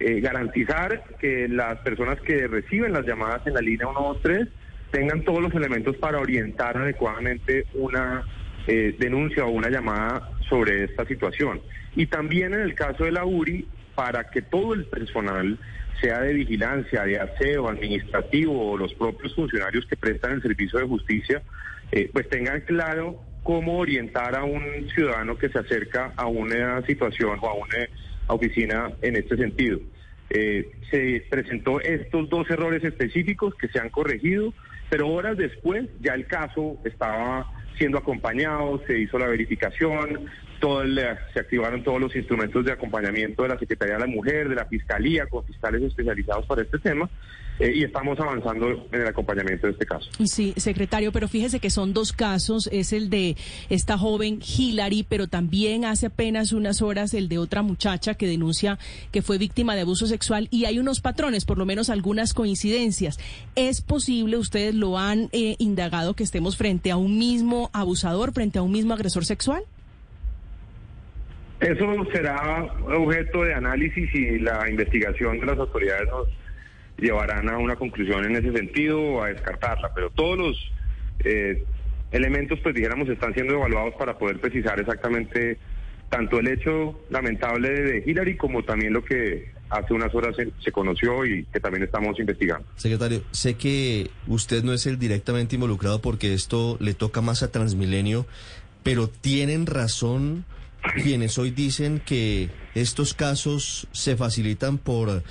eh, 0.00 0.20
garantizar 0.20 1.02
que 1.18 1.48
las 1.48 1.78
personas 1.78 2.20
que 2.20 2.46
reciben 2.46 2.92
las 2.92 3.06
llamadas 3.06 3.44
en 3.46 3.54
la 3.54 3.60
línea 3.60 3.88
123 3.88 4.48
tengan 4.92 5.24
todos 5.24 5.42
los 5.42 5.54
elementos 5.54 5.96
para 5.96 6.18
orientar 6.18 6.76
adecuadamente 6.76 7.66
una 7.74 8.24
eh, 8.68 8.94
denuncia 8.98 9.46
o 9.46 9.50
una 9.50 9.70
llamada 9.70 10.30
sobre 10.48 10.84
esta 10.84 11.04
situación. 11.06 11.60
Y 11.96 12.06
también 12.06 12.52
en 12.54 12.60
el 12.60 12.74
caso 12.74 13.04
de 13.04 13.12
la 13.12 13.24
URI, 13.24 13.66
para 13.94 14.30
que 14.30 14.42
todo 14.42 14.74
el 14.74 14.84
personal, 14.84 15.58
sea 16.00 16.20
de 16.20 16.34
vigilancia, 16.34 17.02
de 17.02 17.18
aseo, 17.18 17.68
administrativo 17.68 18.72
o 18.72 18.76
los 18.76 18.94
propios 18.94 19.34
funcionarios 19.34 19.86
que 19.86 19.96
prestan 19.96 20.32
el 20.32 20.42
servicio 20.42 20.78
de 20.78 20.86
justicia, 20.86 21.42
eh, 21.90 22.10
pues 22.12 22.28
tengan 22.28 22.60
claro 22.60 23.20
cómo 23.42 23.78
orientar 23.78 24.36
a 24.36 24.44
un 24.44 24.62
ciudadano 24.94 25.38
que 25.38 25.48
se 25.48 25.58
acerca 25.58 26.12
a 26.16 26.26
una 26.26 26.84
situación 26.86 27.38
o 27.40 27.48
a 27.48 27.54
una 27.54 27.88
oficina 28.26 28.92
en 29.00 29.16
este 29.16 29.36
sentido. 29.36 29.80
Eh, 30.30 30.70
se 30.90 31.24
presentó 31.30 31.80
estos 31.80 32.28
dos 32.28 32.50
errores 32.50 32.84
específicos 32.84 33.54
que 33.54 33.68
se 33.68 33.80
han 33.80 33.88
corregido, 33.88 34.52
pero 34.88 35.08
horas 35.08 35.36
después 35.36 35.86
ya 36.00 36.14
el 36.14 36.26
caso 36.26 36.78
estaba 36.84 37.50
siendo 37.76 37.98
acompañado, 37.98 38.82
se 38.86 38.98
hizo 38.98 39.18
la 39.18 39.26
verificación, 39.26 40.28
todo 40.60 40.82
se 41.32 41.40
activaron 41.40 41.84
todos 41.84 42.00
los 42.00 42.14
instrumentos 42.16 42.64
de 42.64 42.72
acompañamiento 42.72 43.42
de 43.44 43.50
la 43.50 43.58
Secretaría 43.58 43.94
de 43.94 44.00
la 44.00 44.06
Mujer, 44.06 44.48
de 44.48 44.56
la 44.56 44.64
Fiscalía, 44.66 45.26
con 45.26 45.44
fiscales 45.44 45.82
especializados 45.82 46.44
para 46.46 46.62
este 46.62 46.78
tema, 46.78 47.08
eh, 47.58 47.72
y 47.74 47.84
estamos 47.84 48.18
avanzando 48.20 48.88
en 48.92 49.00
el 49.00 49.06
acompañamiento 49.06 49.66
de 49.66 49.72
este 49.72 49.86
caso. 49.86 50.08
Sí, 50.24 50.54
secretario, 50.56 51.12
pero 51.12 51.28
fíjese 51.28 51.60
que 51.60 51.70
son 51.70 51.92
dos 51.92 52.12
casos, 52.12 52.68
es 52.72 52.92
el 52.92 53.10
de 53.10 53.36
esta 53.68 53.98
joven 53.98 54.40
Hillary, 54.40 55.04
pero 55.08 55.26
también 55.26 55.84
hace 55.84 56.06
apenas 56.06 56.52
unas 56.52 56.82
horas 56.82 57.14
el 57.14 57.28
de 57.28 57.38
otra 57.38 57.62
muchacha 57.62 58.14
que 58.14 58.26
denuncia 58.26 58.78
que 59.10 59.22
fue 59.22 59.38
víctima 59.38 59.74
de 59.74 59.82
abuso 59.82 60.06
sexual 60.06 60.48
y 60.50 60.66
hay 60.66 60.78
unos 60.78 61.00
patrones, 61.00 61.44
por 61.44 61.58
lo 61.58 61.66
menos 61.66 61.90
algunas 61.90 62.34
coincidencias. 62.34 63.18
¿Es 63.54 63.80
posible, 63.80 64.36
ustedes 64.36 64.74
lo 64.74 64.98
han 64.98 65.28
eh, 65.32 65.56
indagado, 65.58 66.14
que 66.14 66.22
estemos 66.22 66.56
frente 66.56 66.90
a 66.90 66.96
un 66.96 67.18
mismo 67.18 67.70
abusador, 67.72 68.32
frente 68.32 68.58
a 68.58 68.62
un 68.62 68.72
mismo 68.72 68.94
agresor 68.94 69.24
sexual? 69.24 69.64
Eso 71.60 71.84
será 72.12 72.72
objeto 72.86 73.42
de 73.42 73.52
análisis 73.52 74.08
y 74.14 74.38
la 74.38 74.70
investigación 74.70 75.40
de 75.40 75.46
las 75.46 75.58
autoridades 75.58 76.08
nos 76.08 76.28
llevarán 76.98 77.48
a 77.48 77.58
una 77.58 77.76
conclusión 77.76 78.24
en 78.24 78.36
ese 78.36 78.52
sentido 78.52 79.00
o 79.00 79.22
a 79.22 79.28
descartarla, 79.28 79.92
pero 79.94 80.10
todos 80.10 80.38
los 80.38 80.72
eh, 81.20 81.64
elementos, 82.10 82.58
pues 82.62 82.74
dijéramos, 82.74 83.08
están 83.08 83.34
siendo 83.34 83.54
evaluados 83.54 83.94
para 83.94 84.18
poder 84.18 84.40
precisar 84.40 84.78
exactamente 84.80 85.58
tanto 86.08 86.38
el 86.38 86.48
hecho 86.48 86.98
lamentable 87.10 87.68
de 87.68 88.02
Hillary 88.06 88.36
como 88.36 88.64
también 88.64 88.92
lo 88.92 89.04
que 89.04 89.52
hace 89.68 89.92
unas 89.92 90.14
horas 90.14 90.34
se, 90.34 90.50
se 90.64 90.72
conoció 90.72 91.26
y 91.26 91.44
que 91.44 91.60
también 91.60 91.84
estamos 91.84 92.18
investigando. 92.18 92.66
Secretario, 92.76 93.22
sé 93.30 93.54
que 93.54 94.10
usted 94.26 94.64
no 94.64 94.72
es 94.72 94.86
el 94.86 94.98
directamente 94.98 95.56
involucrado 95.56 96.00
porque 96.00 96.32
esto 96.32 96.78
le 96.80 96.94
toca 96.94 97.20
más 97.20 97.42
a 97.42 97.52
Transmilenio, 97.52 98.26
pero 98.82 99.08
tienen 99.08 99.66
razón 99.66 100.46
quienes 101.02 101.36
hoy 101.38 101.50
dicen 101.50 102.00
que 102.04 102.48
estos 102.74 103.12
casos 103.12 103.88
se 103.92 104.16
facilitan 104.16 104.78
por 104.78 105.22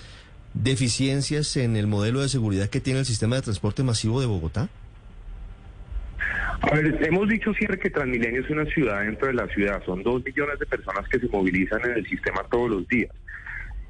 deficiencias 0.64 1.56
en 1.58 1.76
el 1.76 1.88
modelo 1.88 2.22
de 2.22 2.30
seguridad 2.30 2.70
que 2.70 2.82
tiene 2.82 3.00
el 3.00 3.06
sistema 3.06 3.36
de 3.36 3.42
transporte 3.44 3.84
masivo 3.84 4.20
de 4.22 4.28
Bogotá. 4.28 4.70
A 6.62 6.76
ver, 6.76 6.98
hemos 7.04 7.30
dicho 7.30 7.54
siempre 7.54 7.78
que 7.78 7.90
Transmilenio 7.90 8.42
es 8.42 8.50
una 8.50 8.66
ciudad 8.66 9.02
dentro 9.02 9.28
de 9.28 9.34
la 9.34 9.48
ciudad. 9.48 9.82
Son 9.86 10.02
dos 10.02 10.24
millones 10.26 10.60
de 10.60 10.66
personas 10.66 11.08
que 11.08 11.20
se 11.20 11.28
movilizan 11.28 11.82
en 11.86 11.92
el 11.92 12.08
sistema 12.08 12.44
todos 12.50 12.70
los 12.70 12.88
días. 12.88 13.12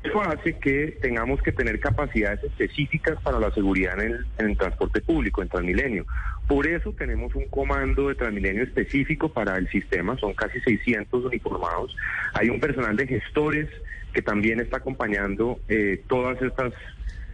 Eso 0.03 0.21
hace 0.21 0.57
que 0.59 0.97
tengamos 1.01 1.41
que 1.41 1.51
tener 1.51 1.79
capacidades 1.79 2.43
específicas 2.43 3.19
para 3.23 3.39
la 3.39 3.51
seguridad 3.51 3.99
en 3.99 4.11
el, 4.11 4.25
en 4.37 4.49
el 4.51 4.57
transporte 4.57 5.01
público, 5.01 5.41
en 5.41 5.49
Transmilenio. 5.49 6.05
Por 6.47 6.67
eso 6.67 6.93
tenemos 6.93 7.33
un 7.35 7.45
comando 7.47 8.09
de 8.09 8.15
Transmilenio 8.15 8.63
específico 8.63 9.29
para 9.29 9.57
el 9.57 9.67
sistema, 9.69 10.17
son 10.17 10.33
casi 10.33 10.59
600 10.61 11.25
uniformados. 11.25 11.95
Hay 12.33 12.49
un 12.49 12.59
personal 12.59 12.95
de 12.95 13.07
gestores 13.07 13.69
que 14.13 14.21
también 14.21 14.59
está 14.59 14.77
acompañando 14.77 15.59
eh, 15.67 16.03
todas 16.07 16.41
estas 16.41 16.73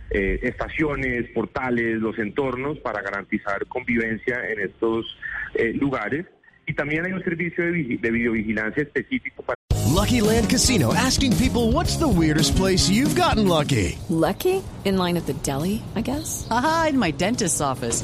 eh, 0.10 0.40
estaciones, 0.44 1.30
portales, 1.34 2.00
los 2.00 2.18
entornos 2.20 2.78
para 2.80 3.02
garantizar 3.02 3.66
convivencia 3.68 4.40
en 4.50 4.60
estos 4.60 5.06
eh, 5.56 5.74
lugares. 5.74 6.26
Y 6.66 6.74
también 6.74 7.06
hay 7.06 7.14
un 7.14 7.24
servicio 7.24 7.64
de, 7.64 7.98
de 8.00 8.12
videovigilancia 8.12 8.84
específico 8.84 9.44
para... 9.44 9.56
Lucky 9.94 10.22
Land 10.22 10.50
Casino 10.50 10.94
asking 10.94 11.36
people 11.38 11.72
what's 11.72 11.98
the 11.98 12.08
weirdest 12.08 12.56
place 12.56 12.90
you've 12.90 13.16
gotten 13.16 13.48
lucky? 13.48 13.98
Lucky? 14.10 14.62
In 14.86 14.98
line 14.98 15.18
at 15.18 15.26
the 15.26 15.34
deli, 15.44 15.82
I 15.96 16.02
guess? 16.02 16.48
Aha, 16.50 16.88
in 16.90 17.00
my 17.00 17.12
dentist's 17.12 17.62
office. 17.62 18.04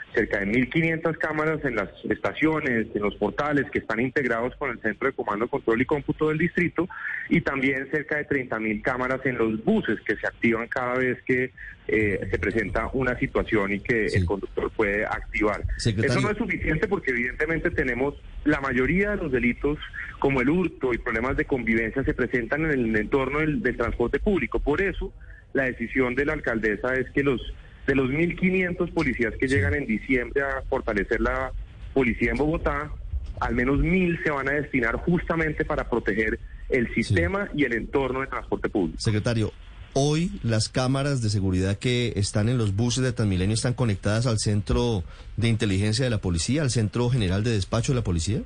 cerca 0.13 0.39
de 0.39 0.47
1.500 0.47 1.17
cámaras 1.17 1.63
en 1.63 1.75
las 1.75 1.89
estaciones, 2.09 2.87
en 2.93 3.01
los 3.01 3.15
portales 3.15 3.69
que 3.71 3.79
están 3.79 3.99
integrados 3.99 4.55
con 4.55 4.71
el 4.71 4.79
Centro 4.81 5.07
de 5.07 5.13
Comando, 5.13 5.47
Control 5.47 5.81
y 5.81 5.85
Cómputo 5.85 6.29
del 6.29 6.37
Distrito, 6.37 6.87
y 7.29 7.41
también 7.41 7.89
cerca 7.91 8.17
de 8.17 8.27
30.000 8.27 8.81
cámaras 8.81 9.25
en 9.25 9.37
los 9.37 9.63
buses 9.63 9.99
que 10.01 10.15
se 10.15 10.27
activan 10.27 10.67
cada 10.67 10.95
vez 10.95 11.21
que 11.23 11.51
eh, 11.87 12.27
se 12.29 12.39
presenta 12.39 12.89
una 12.93 13.17
situación 13.17 13.73
y 13.73 13.79
que 13.79 14.05
el 14.05 14.25
conductor 14.25 14.71
puede 14.71 15.05
activar. 15.05 15.63
Secretario. 15.77 16.11
Eso 16.11 16.21
no 16.21 16.31
es 16.31 16.37
suficiente 16.37 16.87
porque 16.87 17.11
evidentemente 17.11 17.71
tenemos 17.71 18.15
la 18.43 18.59
mayoría 18.59 19.11
de 19.11 19.17
los 19.17 19.31
delitos 19.31 19.77
como 20.19 20.41
el 20.41 20.49
hurto 20.49 20.93
y 20.93 20.97
problemas 20.97 21.37
de 21.37 21.45
convivencia 21.45 22.03
se 22.03 22.13
presentan 22.13 22.65
en 22.65 22.71
el 22.71 22.95
entorno 22.95 23.39
del, 23.39 23.61
del 23.61 23.77
transporte 23.77 24.19
público. 24.19 24.59
Por 24.59 24.81
eso 24.81 25.11
la 25.53 25.63
decisión 25.63 26.15
de 26.15 26.25
la 26.25 26.33
alcaldesa 26.33 26.95
es 26.95 27.09
que 27.11 27.23
los 27.23 27.41
de 27.87 27.95
los 27.95 28.09
1.500 28.09 28.93
policías 28.93 29.33
que 29.39 29.47
llegan 29.47 29.73
en 29.73 29.85
diciembre 29.85 30.41
a 30.43 30.61
fortalecer 30.69 31.19
la 31.21 31.51
policía 31.93 32.31
en 32.31 32.37
Bogotá, 32.37 32.91
al 33.39 33.55
menos 33.55 33.79
1.000 33.79 34.23
se 34.23 34.29
van 34.29 34.47
a 34.47 34.51
destinar 34.51 34.95
justamente 34.97 35.65
para 35.65 35.89
proteger 35.89 36.39
el 36.69 36.93
sistema 36.93 37.49
y 37.55 37.65
el 37.65 37.73
entorno 37.73 38.21
de 38.21 38.27
transporte 38.27 38.69
público. 38.69 38.99
Secretario, 38.99 39.51
hoy 39.93 40.31
las 40.43 40.69
cámaras 40.69 41.21
de 41.21 41.29
seguridad 41.29 41.77
que 41.77 42.13
están 42.15 42.49
en 42.49 42.57
los 42.57 42.75
buses 42.75 43.03
de 43.03 43.11
Transmilenio 43.11 43.53
están 43.53 43.73
conectadas 43.73 44.27
al 44.27 44.37
centro 44.37 45.03
de 45.37 45.49
inteligencia 45.49 46.05
de 46.05 46.11
la 46.11 46.19
policía, 46.19 46.61
al 46.61 46.69
centro 46.69 47.09
general 47.09 47.43
de 47.43 47.51
despacho 47.51 47.91
de 47.91 47.97
la 47.97 48.03
policía. 48.03 48.41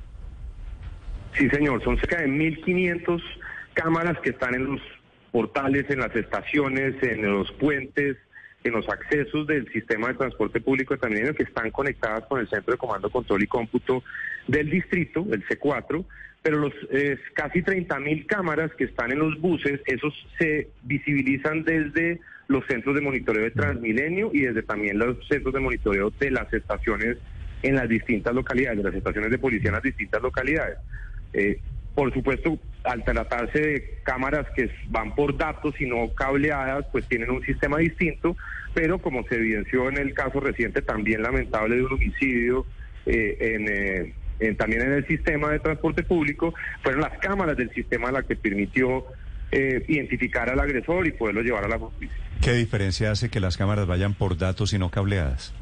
Sí, 1.38 1.48
señor, 1.50 1.84
son 1.84 1.98
cerca 1.98 2.22
de 2.22 2.28
1.500 2.28 3.22
cámaras 3.74 4.18
que 4.22 4.30
están 4.30 4.54
en 4.54 4.64
los 4.64 4.80
portales, 5.30 5.84
en 5.90 6.00
las 6.00 6.16
estaciones, 6.16 6.94
en 7.02 7.30
los 7.30 7.52
puentes, 7.52 8.16
en 8.66 8.74
los 8.74 8.88
accesos 8.88 9.46
del 9.46 9.70
sistema 9.72 10.08
de 10.08 10.14
transporte 10.14 10.60
público 10.60 10.96
Transmilenio 10.96 11.34
que 11.34 11.44
están 11.44 11.70
conectadas 11.70 12.24
con 12.26 12.40
el 12.40 12.48
Centro 12.48 12.72
de 12.72 12.78
Comando, 12.78 13.10
Control 13.10 13.42
y 13.42 13.46
Cómputo 13.46 14.02
del 14.46 14.70
distrito, 14.70 15.26
el 15.30 15.46
C4, 15.46 16.04
pero 16.42 16.58
los 16.58 16.72
eh, 16.90 17.18
casi 17.34 17.62
30.000 17.62 18.26
cámaras 18.26 18.72
que 18.74 18.84
están 18.84 19.12
en 19.12 19.18
los 19.18 19.40
buses, 19.40 19.80
esos 19.86 20.14
se 20.38 20.68
visibilizan 20.82 21.64
desde 21.64 22.20
los 22.48 22.64
centros 22.66 22.94
de 22.94 23.00
monitoreo 23.00 23.42
de 23.42 23.50
Transmilenio 23.50 24.30
y 24.32 24.42
desde 24.42 24.62
también 24.62 24.98
los 24.98 25.16
centros 25.28 25.52
de 25.54 25.60
monitoreo 25.60 26.12
de 26.20 26.30
las 26.30 26.52
estaciones 26.52 27.18
en 27.62 27.74
las 27.74 27.88
distintas 27.88 28.34
localidades, 28.34 28.78
de 28.78 28.84
las 28.84 28.94
estaciones 28.94 29.30
de 29.30 29.38
policía 29.38 29.68
en 29.68 29.74
las 29.74 29.82
distintas 29.82 30.22
localidades. 30.22 30.78
Eh, 31.32 31.58
por 31.94 32.12
supuesto, 32.12 32.58
al 32.86 33.04
tratarse 33.04 33.58
de 33.60 33.98
cámaras 34.04 34.46
que 34.54 34.70
van 34.88 35.14
por 35.14 35.36
datos 35.36 35.74
y 35.80 35.86
no 35.86 36.08
cableadas, 36.14 36.86
pues 36.92 37.06
tienen 37.08 37.30
un 37.30 37.42
sistema 37.42 37.78
distinto, 37.78 38.36
pero 38.74 38.98
como 39.00 39.24
se 39.28 39.36
evidenció 39.36 39.88
en 39.88 39.98
el 39.98 40.14
caso 40.14 40.40
reciente 40.40 40.82
también 40.82 41.22
lamentable 41.22 41.76
de 41.76 41.82
un 41.82 41.92
homicidio 41.94 42.66
eh, 43.06 43.36
en, 43.40 43.68
eh, 43.68 44.14
en- 44.40 44.56
también 44.56 44.82
en 44.82 44.92
el 44.92 45.06
sistema 45.06 45.50
de 45.50 45.58
transporte 45.60 46.02
público, 46.02 46.54
fueron 46.82 47.00
las 47.02 47.18
cámaras 47.18 47.56
del 47.56 47.70
sistema 47.72 48.10
la 48.12 48.22
que 48.22 48.36
permitió 48.36 49.04
eh, 49.52 49.84
identificar 49.88 50.50
al 50.50 50.58
agresor 50.60 51.06
y 51.06 51.12
poderlo 51.12 51.40
llevar 51.42 51.64
a 51.64 51.68
la 51.68 51.78
justicia. 51.78 52.16
¿Qué 52.42 52.52
diferencia 52.52 53.10
hace 53.12 53.30
que 53.30 53.40
las 53.40 53.56
cámaras 53.56 53.86
vayan 53.86 54.12
por 54.14 54.36
datos 54.36 54.72
y 54.72 54.78
no 54.78 54.90
cableadas? 54.90 55.54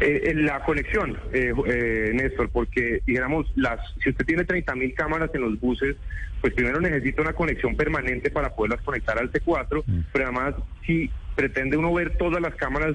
Eh, 0.00 0.30
en 0.30 0.46
la 0.46 0.60
conexión, 0.60 1.18
eh, 1.32 1.52
eh, 1.66 2.10
Néstor, 2.14 2.50
porque 2.50 3.02
dijéramos, 3.06 3.50
las, 3.56 3.80
si 4.02 4.10
usted 4.10 4.24
tiene 4.24 4.44
30 4.44 4.74
mil 4.74 4.94
cámaras 4.94 5.30
en 5.34 5.42
los 5.42 5.58
buses, 5.60 5.96
pues 6.40 6.54
primero 6.54 6.80
necesita 6.80 7.22
una 7.22 7.32
conexión 7.32 7.76
permanente 7.76 8.30
para 8.30 8.54
poderlas 8.54 8.80
conectar 8.82 9.18
al 9.18 9.32
T4, 9.32 9.82
pero 10.12 10.24
además 10.24 10.54
si 10.86 11.10
pretende 11.34 11.76
uno 11.76 11.92
ver 11.92 12.16
todas 12.16 12.40
las 12.40 12.54
cámaras 12.54 12.94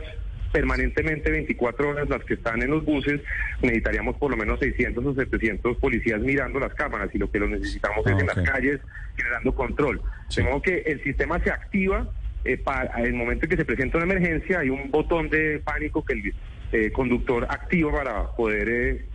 permanentemente 0.54 1.32
24 1.32 1.90
horas 1.90 2.10
las 2.10 2.24
que 2.24 2.36
están 2.36 2.62
en 2.62 2.70
los 2.70 2.86
buses, 2.86 3.20
necesitaríamos 3.62 4.16
por 4.18 4.32
lo 4.32 4.38
menos 4.38 4.60
600 4.60 5.04
o 5.04 5.14
700 5.16 5.78
policías 5.78 6.22
mirando 6.22 6.60
las 6.60 6.74
cámaras 6.76 7.10
y 7.14 7.18
lo 7.18 7.30
que 7.30 7.40
lo 7.40 7.50
necesitamos 7.50 8.06
es 8.06 8.12
en 8.12 8.30
ok. 8.30 8.36
las 8.36 8.50
calles 8.50 8.80
generando 9.18 9.56
control. 9.56 10.02
De 10.34 10.44
modo 10.44 10.62
que 10.62 10.84
el 10.86 11.04
sistema 11.04 11.40
se 11.44 11.52
activa 11.52 12.08
eh, 12.46 12.58
para 12.58 13.02
el 13.02 13.14
momento 13.14 13.46
en 13.46 13.50
que 13.50 13.58
se 13.58 13.66
presenta 13.66 13.98
una 13.98 14.06
emergencia 14.06 14.60
hay 14.60 14.70
un 14.70 14.92
botón 14.92 15.30
de 15.30 15.62
pánico 15.64 16.04
que 16.04 16.14
el 16.14 16.34
eh, 16.74 16.92
conductor 16.92 17.46
activa 17.50 17.92
para 17.92 18.32
poder 18.32 18.70
eh, 18.70 19.06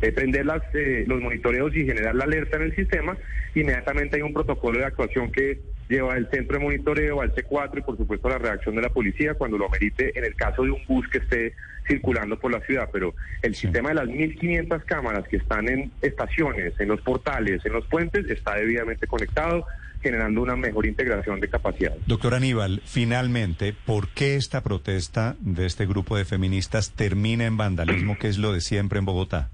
eh, 0.00 0.12
prender 0.12 0.46
las, 0.46 0.62
eh, 0.74 1.04
los 1.06 1.20
monitoreos 1.20 1.74
y 1.74 1.84
generar 1.84 2.14
la 2.14 2.24
alerta 2.24 2.56
en 2.56 2.62
el 2.62 2.76
sistema. 2.76 3.16
Inmediatamente 3.54 4.16
hay 4.16 4.22
un 4.22 4.32
protocolo 4.32 4.78
de 4.78 4.84
actuación 4.84 5.30
que 5.32 5.60
lleva 5.88 6.16
el 6.16 6.28
centro 6.30 6.58
de 6.58 6.64
monitoreo 6.64 7.20
al 7.20 7.34
C4 7.34 7.78
y 7.78 7.82
por 7.82 7.96
supuesto 7.96 8.28
la 8.28 8.38
reacción 8.38 8.76
de 8.76 8.82
la 8.82 8.88
policía 8.88 9.34
cuando 9.34 9.58
lo 9.58 9.66
amerite 9.66 10.16
en 10.16 10.24
el 10.24 10.34
caso 10.36 10.62
de 10.62 10.70
un 10.70 10.80
bus 10.86 11.06
que 11.08 11.18
esté 11.18 11.54
circulando 11.86 12.38
por 12.38 12.52
la 12.52 12.60
ciudad. 12.60 12.88
Pero 12.92 13.14
el 13.42 13.54
sistema 13.54 13.88
de 13.88 13.96
las 13.96 14.06
1.500 14.06 14.84
cámaras 14.84 15.26
que 15.28 15.36
están 15.36 15.68
en 15.68 15.90
estaciones, 16.00 16.78
en 16.78 16.88
los 16.88 17.00
portales, 17.02 17.64
en 17.66 17.72
los 17.72 17.84
puentes, 17.88 18.30
está 18.30 18.54
debidamente 18.54 19.06
conectado 19.08 19.66
generando 20.02 20.42
una 20.42 20.56
mejor 20.56 20.86
integración 20.86 21.40
de 21.40 21.48
capacidad. 21.48 21.94
Doctor 22.06 22.34
Aníbal, 22.34 22.82
finalmente, 22.84 23.74
¿por 23.86 24.08
qué 24.08 24.36
esta 24.36 24.62
protesta 24.62 25.36
de 25.40 25.66
este 25.66 25.86
grupo 25.86 26.16
de 26.16 26.24
feministas 26.24 26.92
termina 26.92 27.46
en 27.46 27.56
vandalismo, 27.56 28.18
que 28.18 28.28
es 28.28 28.38
lo 28.38 28.52
de 28.52 28.60
siempre 28.60 28.98
en 28.98 29.04
Bogotá? 29.04 29.50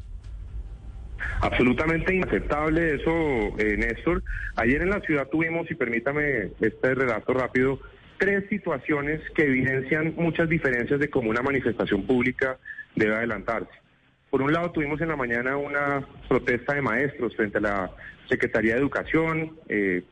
Absolutamente 1.40 2.14
inaceptable 2.14 2.94
eso, 2.94 3.10
eh, 3.58 3.76
Néstor. 3.76 4.22
Ayer 4.56 4.82
en 4.82 4.90
la 4.90 5.00
ciudad 5.00 5.28
tuvimos, 5.28 5.70
y 5.70 5.74
permítame 5.74 6.50
este 6.60 6.94
relato 6.94 7.32
rápido, 7.32 7.78
tres 8.18 8.48
situaciones 8.48 9.20
que 9.34 9.44
evidencian 9.44 10.14
muchas 10.16 10.48
diferencias 10.48 10.98
de 10.98 11.08
cómo 11.08 11.30
una 11.30 11.42
manifestación 11.42 12.04
pública 12.04 12.58
debe 12.96 13.14
adelantarse. 13.14 13.70
Por 14.30 14.42
un 14.42 14.52
lado, 14.52 14.72
tuvimos 14.72 15.00
en 15.00 15.08
la 15.08 15.16
mañana 15.16 15.56
una 15.56 16.06
protesta 16.28 16.74
de 16.74 16.82
maestros 16.82 17.34
frente 17.34 17.58
a 17.58 17.60
la 17.60 17.90
Secretaría 18.28 18.74
de 18.74 18.80
Educación 18.80 19.56
eh, 19.68 20.02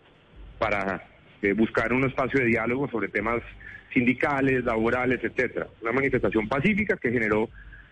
para 0.59 1.03
eh, 1.43 1.53
buscar 1.53 1.93
un 1.93 2.05
espacio 2.05 2.41
de 2.41 2.47
diálogo 2.47 2.89
sobre 2.89 3.09
temas 3.09 3.43
sindicales, 3.93 4.65
laborales, 4.65 5.21
etcétera. 5.23 5.67
Una 5.83 5.93
manifestación 5.93 6.49
pacífica 6.49 6.97
que 6.97 7.11
generó 7.11 7.49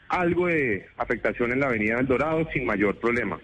algo 0.09 0.47
de 0.47 0.87
afectación 0.97 1.53
en 1.53 1.61
la 1.61 1.67
Avenida 1.67 1.97
del 1.97 2.07
Dorado 2.07 2.47
sin 2.53 2.67
mayor 2.67 2.97
problema. 2.97 3.39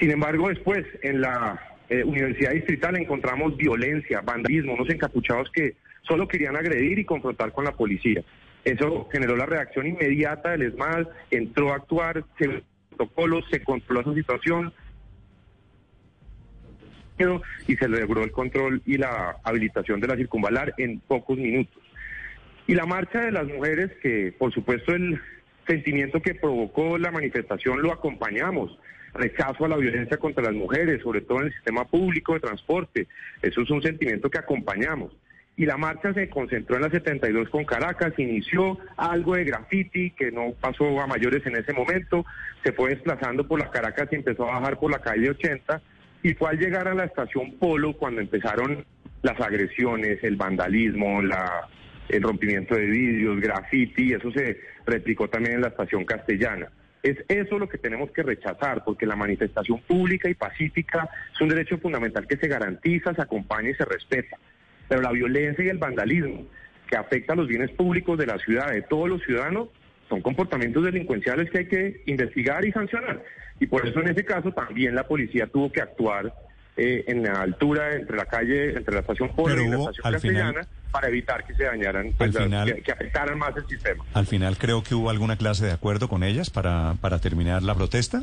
Sin 0.00 0.10
embargo, 0.10 0.48
después 0.48 0.86
en 1.02 1.20
la 1.20 1.60
eh, 1.88 2.04
Universidad 2.04 2.52
Distrital 2.52 2.96
encontramos 2.96 3.56
violencia, 3.56 4.20
vandalismo, 4.20 4.74
unos 4.74 4.90
encapuchados 4.90 5.50
que 5.52 5.74
solo 6.02 6.28
querían 6.28 6.56
agredir 6.56 6.98
y 6.98 7.04
confrontar 7.04 7.52
con 7.52 7.64
la 7.64 7.72
policía. 7.72 8.22
Eso 8.64 9.08
generó 9.10 9.36
la 9.36 9.46
reacción 9.46 9.86
inmediata 9.86 10.50
del 10.50 10.62
ESMAD, 10.62 11.06
entró 11.30 11.72
a 11.72 11.76
actuar, 11.76 12.24
se 12.38 12.62
protocolos, 12.98 13.44
se 13.50 13.62
controló 13.62 14.00
esa 14.00 14.14
situación 14.14 14.72
y 17.66 17.76
se 17.76 17.88
logró 17.88 18.22
el 18.22 18.32
control 18.32 18.82
y 18.86 18.96
la 18.96 19.36
habilitación 19.42 20.00
de 20.00 20.08
la 20.08 20.16
circunvalar 20.16 20.74
en 20.78 21.00
pocos 21.00 21.36
minutos. 21.36 21.82
Y 22.66 22.74
la 22.74 22.86
marcha 22.86 23.22
de 23.22 23.32
las 23.32 23.46
mujeres, 23.46 23.90
que 24.02 24.32
por 24.38 24.52
supuesto 24.52 24.94
el 24.94 25.20
sentimiento 25.66 26.20
que 26.20 26.34
provocó 26.34 26.98
la 26.98 27.10
manifestación 27.10 27.82
lo 27.82 27.92
acompañamos. 27.92 28.78
Rechazo 29.14 29.64
a 29.64 29.68
la 29.68 29.76
violencia 29.76 30.18
contra 30.18 30.44
las 30.44 30.52
mujeres, 30.52 31.02
sobre 31.02 31.22
todo 31.22 31.40
en 31.40 31.46
el 31.46 31.54
sistema 31.54 31.86
público 31.86 32.34
de 32.34 32.40
transporte. 32.40 33.06
Eso 33.42 33.62
es 33.62 33.70
un 33.70 33.82
sentimiento 33.82 34.30
que 34.30 34.38
acompañamos. 34.38 35.12
y 35.56 35.66
la 35.66 35.76
marcha 35.76 36.14
se 36.14 36.30
concentró 36.30 36.76
en 36.76 36.82
la 36.82 36.90
72 36.90 37.48
con 37.48 37.64
Caracas, 37.64 38.12
inició 38.16 38.78
algo 38.96 39.34
de 39.34 39.42
graffiti 39.42 40.12
que 40.12 40.30
no 40.30 40.52
pasó 40.60 41.00
a 41.00 41.08
mayores 41.08 41.44
en 41.46 41.56
ese 41.56 41.72
momento, 41.72 42.24
se 42.62 42.70
fue 42.70 42.90
desplazando 42.90 43.44
por 43.44 43.58
la 43.58 43.68
Caracas 43.68 44.08
y 44.12 44.14
empezó 44.14 44.44
a 44.44 44.60
bajar 44.60 44.78
por 44.78 44.92
la 44.92 45.00
calle 45.00 45.30
80 45.30 45.82
y 46.22 46.34
fue 46.34 46.50
al 46.50 46.58
llegar 46.58 46.88
a 46.88 46.94
la 46.94 47.04
estación 47.04 47.58
Polo 47.58 47.94
cuando 47.94 48.20
empezaron 48.20 48.84
las 49.22 49.40
agresiones, 49.40 50.22
el 50.22 50.36
vandalismo, 50.36 51.22
la, 51.22 51.68
el 52.08 52.22
rompimiento 52.22 52.74
de 52.74 52.86
vidrios, 52.86 53.40
graffiti, 53.40 54.12
eso 54.12 54.30
se 54.32 54.60
replicó 54.86 55.28
también 55.28 55.56
en 55.56 55.60
la 55.62 55.68
estación 55.68 56.04
castellana. 56.04 56.68
Es 57.02 57.16
eso 57.28 57.58
lo 57.58 57.68
que 57.68 57.78
tenemos 57.78 58.10
que 58.10 58.22
rechazar, 58.22 58.82
porque 58.84 59.06
la 59.06 59.16
manifestación 59.16 59.80
pública 59.82 60.28
y 60.28 60.34
pacífica 60.34 61.08
es 61.32 61.40
un 61.40 61.48
derecho 61.48 61.78
fundamental 61.78 62.26
que 62.26 62.36
se 62.36 62.48
garantiza, 62.48 63.14
se 63.14 63.22
acompaña 63.22 63.70
y 63.70 63.74
se 63.74 63.84
respeta. 63.84 64.36
Pero 64.88 65.02
la 65.02 65.12
violencia 65.12 65.64
y 65.64 65.68
el 65.68 65.78
vandalismo 65.78 66.46
que 66.88 66.96
afecta 66.96 67.34
a 67.34 67.36
los 67.36 67.46
bienes 67.46 67.70
públicos 67.72 68.18
de 68.18 68.26
la 68.26 68.38
ciudad, 68.38 68.72
de 68.72 68.82
todos 68.82 69.08
los 69.08 69.22
ciudadanos, 69.22 69.68
son 70.08 70.22
comportamientos 70.22 70.84
delincuenciales 70.84 71.50
que 71.50 71.58
hay 71.58 71.68
que 71.68 72.02
investigar 72.06 72.64
y 72.64 72.72
sancionar. 72.72 73.22
Y 73.60 73.66
por 73.66 73.86
eso 73.86 74.00
en 74.00 74.08
ese 74.08 74.24
caso 74.24 74.52
también 74.52 74.94
la 74.94 75.06
policía 75.06 75.46
tuvo 75.46 75.70
que 75.72 75.80
actuar 75.80 76.32
eh, 76.76 77.04
en 77.08 77.24
la 77.24 77.40
altura 77.42 77.94
entre 77.96 78.16
la 78.16 78.24
calle, 78.26 78.76
entre 78.76 78.94
la 78.94 79.00
estación 79.00 79.30
Pero 79.36 79.60
y 79.62 79.68
la 79.68 79.76
estación 79.78 80.12
Castellana 80.12 80.48
final- 80.52 80.68
para 80.92 81.08
evitar 81.08 81.44
que 81.44 81.54
se 81.54 81.64
dañaran, 81.64 82.12
pues, 82.16 82.28
Al 82.28 82.34
las- 82.34 82.44
final- 82.44 82.74
que, 82.76 82.82
que 82.82 82.92
afectaran 82.92 83.36
más 83.38 83.54
el 83.56 83.66
sistema. 83.66 84.04
Al 84.14 84.26
final 84.26 84.56
creo 84.58 84.82
que 84.82 84.94
hubo 84.94 85.10
alguna 85.10 85.36
clase 85.36 85.66
de 85.66 85.72
acuerdo 85.72 86.08
con 86.08 86.22
ellas 86.22 86.50
para, 86.50 86.94
para 87.00 87.18
terminar 87.18 87.62
la 87.62 87.74
protesta. 87.74 88.22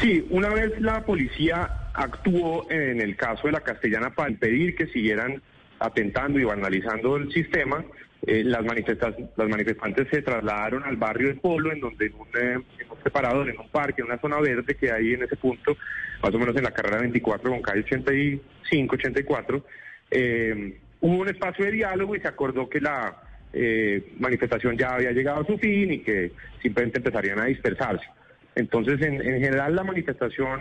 Sí, 0.00 0.26
una 0.30 0.48
vez 0.48 0.80
la 0.80 1.04
policía 1.04 1.68
actuó 1.94 2.70
en 2.70 3.00
el 3.00 3.16
caso 3.16 3.46
de 3.48 3.52
la 3.52 3.60
castellana 3.60 4.10
para 4.14 4.30
impedir 4.30 4.74
que 4.74 4.86
siguieran 4.86 5.42
atentando 5.82 6.38
y 6.38 6.44
vandalizando 6.44 7.16
el 7.16 7.32
sistema, 7.32 7.84
eh, 8.26 8.44
las, 8.44 8.62
manifestas- 8.64 9.16
las 9.36 9.48
manifestantes 9.48 10.06
se 10.10 10.22
trasladaron 10.22 10.84
al 10.84 10.96
barrio 10.96 11.28
del 11.28 11.38
Polo, 11.40 11.72
en 11.72 11.80
donde 11.80 12.06
en 12.06 12.14
un, 12.14 12.28
eh, 12.28 12.52
en 12.78 12.90
un 12.90 13.02
separador, 13.02 13.48
en 13.50 13.58
un 13.58 13.68
parque, 13.68 14.00
en 14.02 14.06
una 14.06 14.18
zona 14.20 14.40
verde 14.40 14.74
que 14.76 14.90
hay 14.92 15.14
en 15.14 15.24
ese 15.24 15.36
punto, 15.36 15.76
más 16.22 16.32
o 16.34 16.38
menos 16.38 16.54
en 16.56 16.62
la 16.64 16.70
carrera 16.70 16.98
24 17.00 17.50
con 17.50 17.60
calle 17.62 17.80
85, 17.80 18.94
84, 18.94 19.64
eh, 20.10 20.78
hubo 21.00 21.16
un 21.16 21.28
espacio 21.28 21.64
de 21.64 21.72
diálogo 21.72 22.14
y 22.14 22.20
se 22.20 22.28
acordó 22.28 22.68
que 22.68 22.80
la 22.80 23.16
eh, 23.52 24.12
manifestación 24.18 24.78
ya 24.78 24.94
había 24.94 25.10
llegado 25.10 25.42
a 25.42 25.46
su 25.46 25.58
fin 25.58 25.92
y 25.92 25.98
que 25.98 26.32
simplemente 26.62 26.98
empezarían 26.98 27.40
a 27.40 27.46
dispersarse. 27.46 28.06
Entonces, 28.54 29.00
en, 29.02 29.14
en 29.14 29.40
general, 29.40 29.74
la 29.74 29.82
manifestación, 29.82 30.60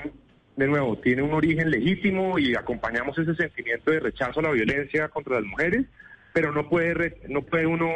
de 0.55 0.67
nuevo, 0.67 0.98
tiene 0.98 1.22
un 1.22 1.34
origen 1.34 1.70
legítimo 1.72 2.38
y 2.38 2.55
acompañamos 2.55 3.17
ese 3.17 3.36
sentimiento 3.36 3.91
de 3.91 4.00
rechazo 4.00 4.39
a 4.39 4.43
la 4.43 4.51
violencia 4.51 5.08
contra 5.10 5.36
las 5.36 5.46
mujeres, 5.46 5.86
pero 6.34 6.51
no 6.51 6.70
puede, 6.70 6.93
re- 6.93 7.17
no 7.29 7.41
puede 7.41 7.65
uno 7.65 7.88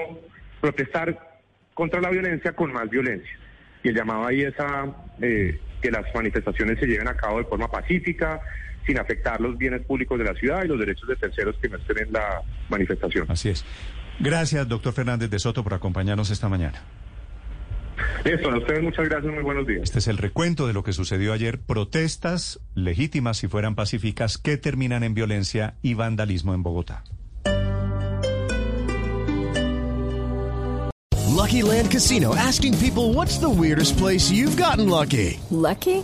protestar 0.62 1.40
contra 1.74 2.00
la 2.02 2.10
violencia 2.10 2.54
con 2.54 2.72
más 2.72 2.90
violencia. 2.90 3.30
Y 3.84 3.90
el 3.90 3.96
llamado 3.96 4.26
ahí 4.26 4.42
es 4.42 4.60
a 4.60 4.88
eh, 5.22 5.60
que 5.82 5.92
las 5.92 6.04
manifestaciones 6.16 6.80
se 6.80 6.88
lleven 6.88 7.08
a 7.08 7.16
cabo 7.16 7.40
de 7.40 7.46
forma 7.46 7.68
pacífica, 7.70 8.42
sin 8.88 9.00
afectar 9.00 9.42
los 9.42 9.58
bienes 9.58 9.82
públicos 9.86 10.18
de 10.18 10.26
la 10.26 10.34
ciudad 10.36 10.64
y 10.64 10.68
los 10.68 10.80
derechos 10.80 11.08
de 11.10 11.16
terceros 11.16 11.56
que 11.62 11.70
no 11.70 11.78
estén 11.78 12.08
en 12.08 12.14
la 12.14 12.42
manifestación. 12.70 13.26
Así 13.30 13.50
es. 13.50 13.66
Gracias, 14.20 14.68
doctor 14.68 14.94
Fernández 14.94 15.30
de 15.30 15.40
Soto, 15.40 15.64
por 15.64 15.74
acompañarnos 15.74 16.30
esta 16.32 16.48
mañana. 16.48 16.82
Listo, 18.24 18.50
a 18.50 18.58
ustedes 18.58 18.84
muchas 18.84 19.08
gracias, 19.08 19.34
muy 19.34 19.44
buenos 19.44 19.68
días. 19.68 19.84
Este 19.84 20.00
es 20.00 20.08
el 20.08 20.18
recuento 20.18 20.68
de 20.68 20.74
lo 20.74 20.84
que 20.84 20.94
sucedió 20.94 21.34
ayer. 21.34 21.60
Protestas 21.60 22.60
legítimas, 22.74 23.38
si 23.38 23.48
fueran 23.48 23.76
pacíficas, 23.76 24.38
que 24.38 24.58
terminan 24.58 25.04
en 25.04 25.14
violencia 25.14 25.76
y 25.82 25.94
vandalismo 25.94 26.54
en 26.54 26.64
Bogotá. 26.64 27.04
Lucky 31.36 31.62
Land 31.62 31.92
Casino 31.92 32.34
asking 32.34 32.74
people 32.80 33.14
what's 33.14 33.38
the 33.38 33.50
weirdest 33.50 33.98
place 33.98 34.32
you've 34.32 34.58
gotten 34.58 34.90
lucky? 34.90 35.40
Lucky? 35.52 36.04